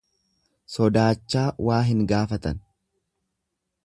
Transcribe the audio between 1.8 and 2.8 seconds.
hin gaafatan.